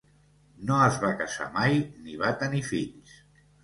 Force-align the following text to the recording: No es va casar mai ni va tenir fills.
No 0.69 0.77
es 0.85 0.97
va 1.05 1.13
casar 1.21 1.47
mai 1.61 1.79
ni 1.93 2.19
va 2.25 2.35
tenir 2.43 2.67
fills. 2.75 3.19